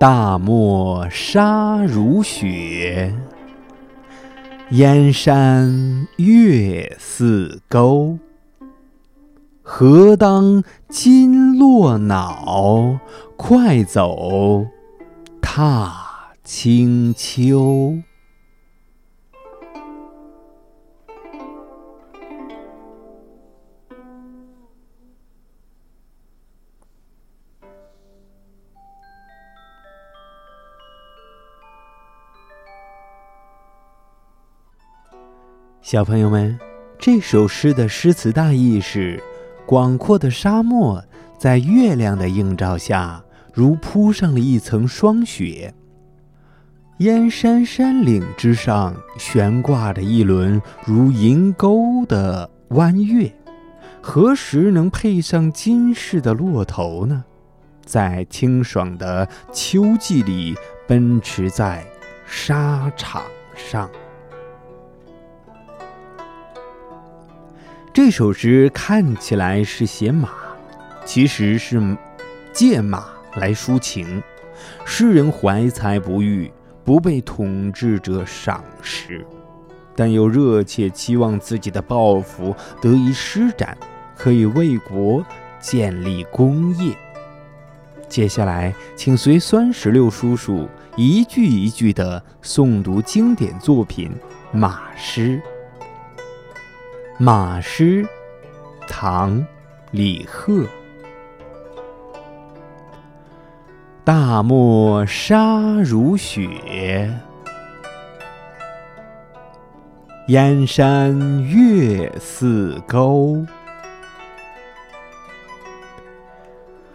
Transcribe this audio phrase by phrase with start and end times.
[0.00, 3.12] 大漠沙如雪，
[4.70, 8.16] 燕山月似钩。
[9.60, 13.00] 何当金络脑，
[13.36, 14.66] 快走
[15.40, 17.98] 踏清秋。
[35.90, 36.58] 小朋友们，
[36.98, 39.22] 这首诗的诗词大意是：
[39.64, 41.02] 广阔的沙漠
[41.38, 45.72] 在月亮的映照下，如铺上了一层霜雪；
[46.98, 53.32] 燕山山岭之上悬挂着一轮如银钩的弯月。
[54.02, 57.24] 何时能配上金饰的骆头呢？
[57.82, 60.54] 在清爽的秋季里，
[60.86, 61.82] 奔驰在
[62.26, 63.22] 沙场
[63.56, 63.88] 上。
[68.00, 70.28] 这首诗看起来是写马，
[71.04, 71.82] 其实是
[72.52, 74.22] 借马来抒情。
[74.84, 76.48] 诗人怀才不遇，
[76.84, 79.26] 不被统治者赏识，
[79.96, 83.76] 但又热切期望自己的抱负得以施展，
[84.16, 85.26] 可以为国
[85.58, 86.96] 建立功业。
[88.08, 94.12] 接下来，请随酸石榴叔叔一句一句地诵读经典作品
[94.56, 95.42] 《马诗》。
[97.20, 98.06] 马诗，
[98.86, 99.40] 唐·
[99.90, 100.64] 李贺。
[104.04, 106.48] 大漠沙如雪，
[110.28, 113.44] 燕山月似钩。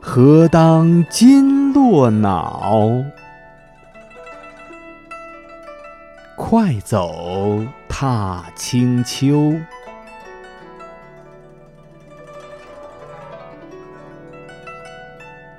[0.00, 2.90] 何当金络脑，
[6.36, 9.52] 快走踏清秋。